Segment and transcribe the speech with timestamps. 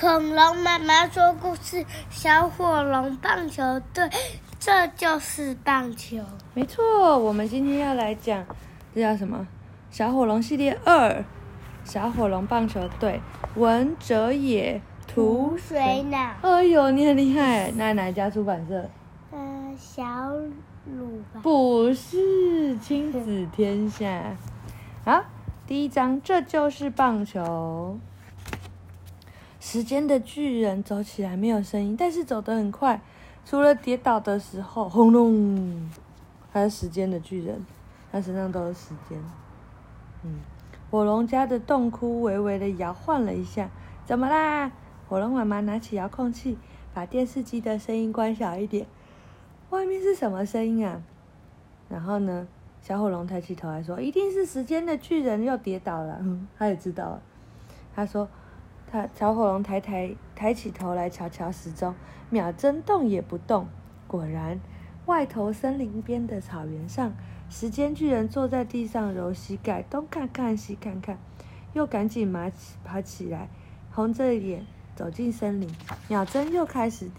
[0.00, 3.62] 恐龙妈妈说故事，小火龙棒球
[3.92, 4.08] 队，
[4.58, 6.16] 这就是棒球。
[6.54, 8.42] 没错，我们今天要来讲，
[8.94, 9.46] 这叫什么？
[9.90, 11.22] 小火龙系列二，
[11.84, 13.20] 小火龙棒球队，
[13.56, 16.32] 文哲野，图水脑。
[16.40, 17.70] 哎呦，你很厉害！
[17.72, 18.88] 那哪一家出版社？
[19.32, 20.02] 嗯、呃，小
[20.86, 21.40] 鲁吧。
[21.42, 24.34] 不是，亲子天下。
[25.04, 25.22] 好，
[25.66, 27.98] 第一章，这就是棒球。
[29.60, 33.00] 时间的巨人走起来没有声音，但是走得很快。
[33.44, 35.90] 除了跌倒的时候，轰隆，
[36.52, 37.64] 他是时间的巨人，
[38.10, 39.18] 他身上都是时间。
[40.24, 40.40] 嗯，
[40.90, 43.70] 火龙家的洞窟微微的摇晃了一下，
[44.04, 44.72] 怎么啦？
[45.08, 46.56] 火龙妈妈拿起遥控器，
[46.94, 48.86] 把电视机的声音关小一点。
[49.70, 51.02] 外面是什么声音啊？
[51.88, 52.46] 然后呢，
[52.82, 57.22] 小火龙抬起头来说：“一定是时间的巨人又跌倒了。”嗯，他也知道了。
[57.94, 58.28] 他说
[58.90, 61.94] ：“他小火龙抬抬抬起头来瞧瞧时钟，
[62.28, 63.68] 秒针动也不动。
[64.06, 64.58] 果然，
[65.06, 67.12] 外头森林边的草原上。”
[67.50, 71.18] 时间巨人坐在地上揉膝盖，东看看西看看，
[71.72, 73.48] 又赶紧爬起爬起来，
[73.90, 75.68] 红着脸走进森林。
[76.06, 77.10] 秒针又开始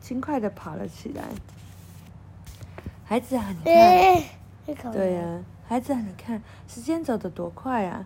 [0.00, 1.22] 轻快地跑了起来。
[3.04, 3.54] 孩子啊，
[4.66, 8.04] 你看，对呀、啊，孩子啊，你看，时间走得多快啊！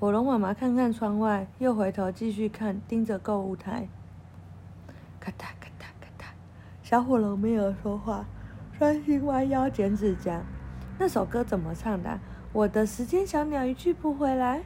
[0.00, 3.88] 火龙妈妈看看窗外，又回头继续看，盯着购物台。
[5.18, 6.26] 咔嗒咔嗒咔嗒，
[6.84, 8.24] 小火龙没有说话，
[8.78, 10.40] 专心弯腰剪指甲。
[11.00, 12.20] 那首歌怎么唱的？
[12.52, 14.62] 我的时间小鸟一去不回来。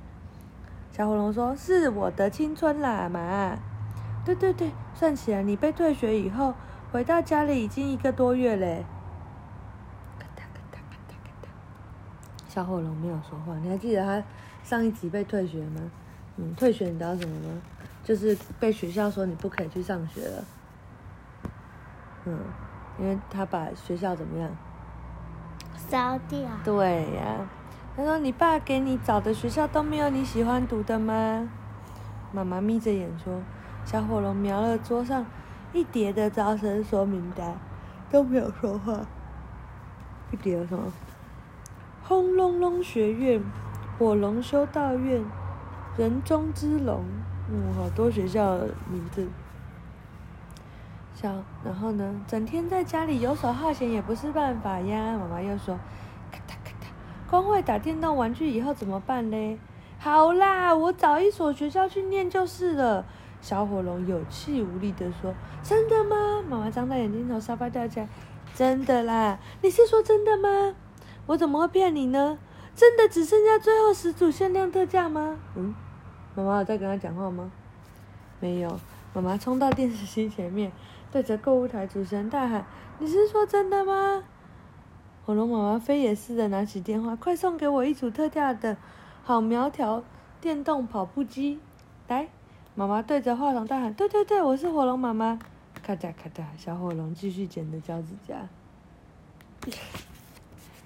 [0.90, 3.56] 小火龙说：“是我的青春喇嘛。”
[4.26, 6.52] 对对对，算起来你被退学以后，
[6.92, 8.84] 回到家里已经一个多月嘞。
[10.18, 11.48] 咔嗒咔嗒咔嗒咔嗒。
[12.52, 13.56] 小火龙没有说话。
[13.62, 14.22] 你还记得他
[14.62, 15.80] 上一集被退学吗？
[16.36, 17.62] 嗯，退学你知道什么吗？
[18.04, 20.44] 就是被学校说你不可以去上学了。
[22.26, 22.38] 嗯，
[22.98, 24.50] 因为他把学校怎么样？
[25.88, 26.40] 烧掉。
[26.62, 27.48] 对呀、啊，
[27.96, 31.48] 他说：“你爸给你找的学校都没有你喜欢读的吗？”
[32.32, 33.40] 妈妈眯着眼说
[33.86, 35.24] ：“小火龙瞄了桌上
[35.72, 37.56] 一叠的招生说明单，
[38.10, 39.06] 都没有说话。
[40.30, 40.92] 一叠有什么？
[42.12, 43.42] 轰隆隆学院、
[43.98, 45.24] 火龙修道院、
[45.96, 47.02] 人中之龙，
[47.50, 48.58] 嗯，好多学校
[48.90, 49.26] 名字。
[51.14, 55.16] 小，然后呢，整天在家里游手好闲也不是办法呀。
[55.16, 55.78] 妈妈又说
[56.30, 59.58] ：“咔嗒咔嗒，光会打电动玩具以后怎么办嘞？”
[59.98, 63.06] 好啦，我找一所学校去念就是了。
[63.40, 65.34] 小火龙有气无力地说
[65.64, 68.08] ：“真的吗？”妈妈张大眼睛从沙发掉下来
[68.54, 70.74] ：“真的啦，你是说真的吗？
[71.26, 72.38] 我怎么会骗你呢？
[72.74, 75.74] 真的只剩下最后十组限量特价吗？”嗯，
[76.34, 77.50] 妈妈有在跟他讲话吗？
[78.40, 78.80] 没有。
[79.14, 80.72] 妈妈冲到电视机前面。
[81.10, 82.64] 对着购物台主持人大喊
[82.98, 84.24] ：“你是说真的吗？”
[85.26, 88.78] 火龙妈妈飞也似的拿起电话：“快送给我一组特价的
[89.22, 90.02] 好苗条
[90.40, 91.60] 电动跑步机！”
[92.08, 92.30] 来，
[92.74, 95.38] 妈妈对着话筒大喊：“对对对，我是火龙妈妈！”
[95.84, 98.48] 咔嗒咔嗒，小火龙继续剪着脚趾甲。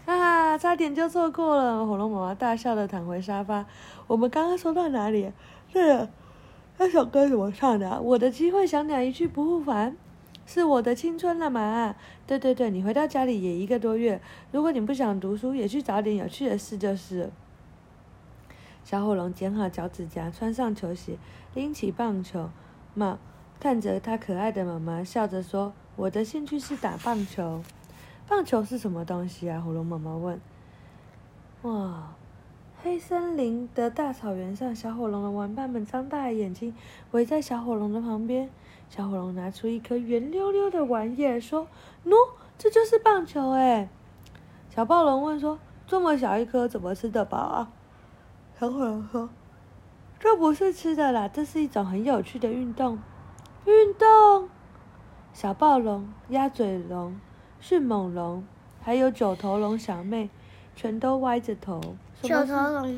[0.07, 0.57] 啊！
[0.57, 1.85] 差点就错过了！
[1.85, 3.67] 火龙妈妈大笑的躺回沙发。
[4.07, 5.33] 我们刚刚说到哪里？
[5.73, 6.09] 对了，
[6.79, 8.01] 那首歌怎么唱的？
[8.01, 9.97] 我的机会小鸟一去不复返。
[10.47, 11.97] 是我的青春了嘛？
[12.25, 14.21] 对对对，你回到家里也一个多月。
[14.53, 17.31] 如果你不想读书，也去找点有趣的事就是。
[18.85, 21.19] 小火龙剪好脚趾甲，穿上球鞋，
[21.55, 22.49] 拎起棒球
[22.95, 23.19] 帽，
[23.59, 27.61] 看着他可爱的妈妈，笑着说：“我的兴趣是打棒球。”
[28.29, 29.61] 棒球是什么东西啊？
[29.61, 30.41] 火龙妈妈问。
[31.63, 32.13] 哇，
[32.83, 36.75] 黑森林的大草原上，小火龙的玩伴们张大眼睛，
[37.13, 38.51] 围在小火龙的旁边。
[38.89, 41.67] 小火龙拿出一颗圆溜溜的玩意儿，说
[42.07, 42.15] ：“喏，
[42.59, 43.89] 这就是棒球哎。”
[44.71, 47.73] 小暴龙问说：“这么小一颗，怎么吃得饱啊？”
[48.59, 49.29] 小火龙说
[50.21, 52.99] ：“这不是吃的啦，这是一种很有趣的运动。”
[53.67, 54.49] 运动。
[55.33, 57.19] 小暴龙、鸭嘴龙、
[57.61, 58.45] 迅猛龙，
[58.83, 60.31] 还有九头龙小妹，
[60.75, 61.81] 全都歪着头。
[62.23, 62.97] 九头龙。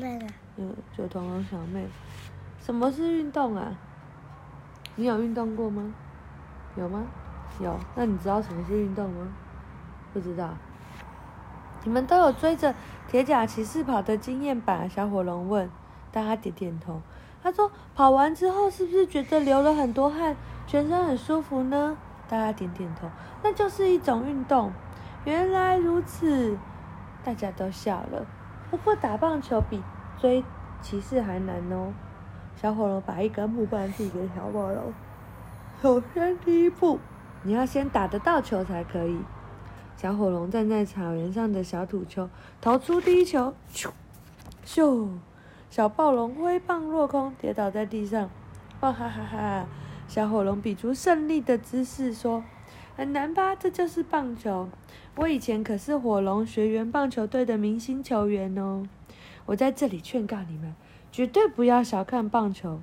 [0.57, 1.87] 嗯，九头龙小妹，
[2.59, 3.73] 什么是运动啊？
[4.95, 5.93] 你有运动过吗？
[6.75, 7.05] 有吗？
[7.59, 7.79] 有。
[7.95, 9.27] 那你知道什么是运动吗？
[10.13, 10.49] 不知道。
[11.83, 12.75] 你们都有追着
[13.07, 14.87] 铁甲骑士跑的经验吧？
[14.87, 15.69] 小火龙问。
[16.11, 17.01] 大家点点头。
[17.41, 20.35] 他说：“跑完之后是不是觉得流了很多汗，
[20.67, 21.95] 全身很舒服呢？”
[22.29, 23.09] 大家点点头。
[23.43, 24.71] 那就是一种运动。
[25.25, 26.57] 原来如此，
[27.23, 28.25] 大家都笑了。
[28.69, 29.83] 不过打棒球比
[30.17, 30.45] 追
[30.81, 31.91] 骑士还难哦。
[32.55, 34.93] 小火龙把一根木棒递给小暴龙，
[35.81, 36.99] 首先第一步，
[37.43, 39.19] 你要先打得到球才可以。
[39.95, 42.29] 小火龙站在草原上的小土丘，
[42.61, 43.89] 投出第一球，咻，
[44.65, 45.09] 咻！
[45.69, 48.29] 小暴龙挥棒落空，跌倒在地上。
[48.81, 49.65] 哇哈哈哈！
[50.09, 52.43] 小火龙比出胜利的姿势，说
[52.97, 53.55] ：“很难吧？
[53.55, 54.67] 这就是棒球。
[55.15, 58.87] 我以前可是火龙学园棒球队的明星球员哦。
[59.45, 60.73] 我在这里劝告你们，
[61.11, 62.81] 绝对不要小看棒球。”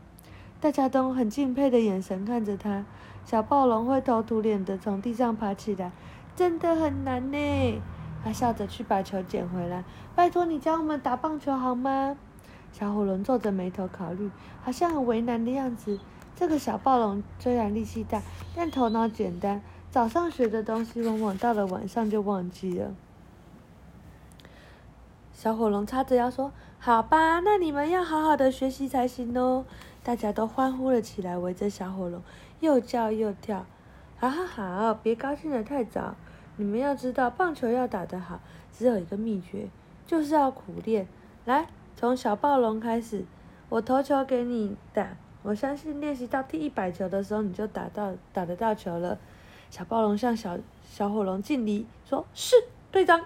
[0.61, 2.87] 大家都很敬佩的眼神看着他，
[3.25, 5.91] 小暴龙灰头土脸的从地上爬起来，
[6.37, 7.83] 真的很难呢。
[8.23, 9.83] 他笑着去把球捡回来，
[10.15, 12.17] 拜托你教我们打棒球好吗？
[12.71, 14.31] 小火龙皱着眉头考虑，
[14.63, 15.99] 好像很为难的样子。
[16.37, 18.23] 这个小暴龙虽然力气大，
[18.55, 22.95] 但头脑简单，早上学的东西往往到了晚上就忘记了。
[25.33, 29.65] 小火龙叉着腰说：“好吧，那你们要好好的学习才行哦。”
[30.05, 32.23] 大家都欢呼了起来，围着小火龙
[32.61, 33.65] 又叫又跳。
[34.19, 36.15] 好好好，别高兴得太早。
[36.57, 38.41] 你们要知道，棒球要打得好，
[38.73, 39.69] 只有一个秘诀，
[40.07, 41.07] 就是要苦练。
[41.45, 43.25] 来，从小暴龙开始，
[43.71, 45.17] 我投球给你打。
[45.47, 49.17] 我相信练习到第一百球的时候，你就打到打得到球了。
[49.71, 52.57] 小暴龙向小小火龙敬礼，说：“是，
[52.91, 53.25] 队长。”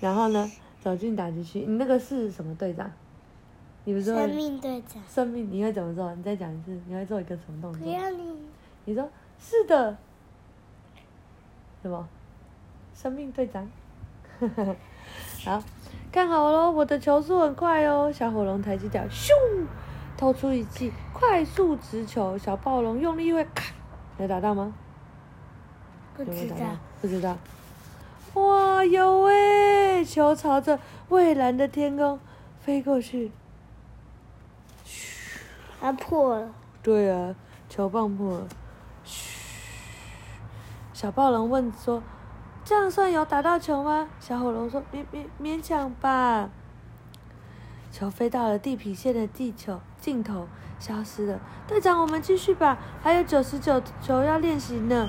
[0.00, 0.52] 然后呢，
[0.82, 1.60] 走进打击区。
[1.60, 2.92] 你那个是什么队长？
[3.84, 5.02] 你不是生命队长。
[5.08, 6.14] 生命，你会怎么做？
[6.14, 7.80] 你再讲一次，你会做一个什么动作？
[7.82, 8.36] 不要你。
[8.84, 9.08] 你说
[9.38, 9.96] 是的。
[11.80, 12.06] 什么？
[12.94, 13.66] 生命队长。
[15.42, 15.62] 好，
[16.12, 18.12] 看好喽，我的球速很快哦。
[18.12, 19.30] 小火龙抬起脚，咻，
[20.16, 22.38] 投出一记快速直球。
[22.38, 23.72] 小暴龙用力一挥，咔，
[24.18, 24.72] 有打到吗？
[26.16, 26.56] 不知道。
[27.00, 27.36] 不知道。
[28.34, 30.04] 哇，有喂！
[30.04, 30.78] 球朝着
[31.08, 32.18] 蔚蓝的天空
[32.60, 33.30] 飞过去。
[34.84, 35.40] 嘘
[35.80, 36.52] 它破了。
[36.82, 37.34] 对啊，
[37.68, 38.48] 球棒破了。
[39.04, 39.38] 嘘，
[40.92, 42.02] 小暴龙问说
[42.64, 46.50] ：“这样算有打到球吗？”小火龙说：“勉勉勉强吧。”
[47.94, 50.48] 球飞到了地平线的地球尽头，
[50.80, 51.38] 消失了。
[51.68, 55.08] 队长，我们继续吧，还有九十九球要练习呢。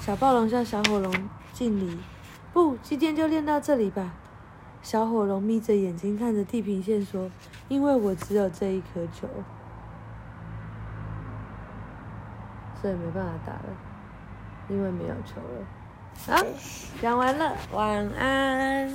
[0.00, 1.12] 小暴龙向小火龙
[1.52, 1.98] 敬礼
[2.54, 4.14] ：“不，今天就练到这里吧。”
[4.80, 7.28] 小火龙眯着眼睛看着地平线说
[7.66, 9.26] ：“因为我只有这一颗球。”
[12.80, 13.64] 所以没办法打了，
[14.68, 15.66] 因为没有球了。
[16.28, 16.36] 好，
[17.02, 18.88] 讲完了，晚安。